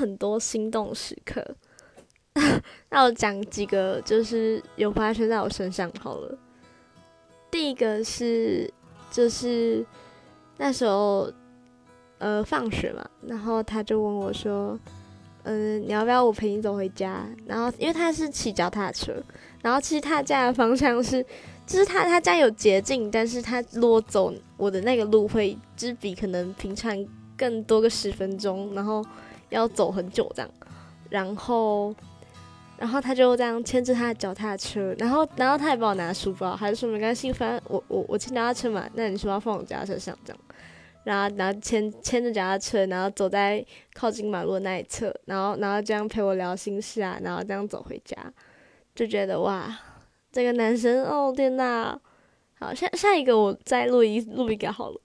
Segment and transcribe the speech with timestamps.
[0.00, 1.44] 很多心动时刻。
[2.88, 6.38] 那我讲几个，就是有发生在我身上好了。
[7.50, 8.72] 第一个是，
[9.10, 9.84] 就是
[10.56, 11.30] 那时候，
[12.18, 14.78] 呃，放学嘛，然后他就问我说
[15.42, 19.12] ：“嗯，你要不要我陪你走回家？”然后因为他是骑脚踏车，
[19.60, 21.20] 然后其实他家的方向是，
[21.66, 26.96] 就是他他家有捷径，但是他如果走我的那个路会，就是比可能平常
[27.36, 29.04] 更多个十分钟，然后
[29.50, 30.50] 要走很久这样，
[31.10, 31.94] 然后。
[32.78, 40.42] 然后他就这样牵着他的脚踏车，然后，然后他也帮我拿书包，还是说没关系，反正我我我牵脚踏车嘛，那你书包放我脚踏车上这样，
[41.04, 48.16] 然后然后牵牵着脚踏车，然后走在靠近马路的那一侧，然后然后这样陪我聊心事啊，然后这样走回家，
[48.94, 49.78] 就觉得哇，
[50.32, 52.00] 这个男生哦天呐，
[52.58, 55.00] 好下下一个我再录一录一个好了，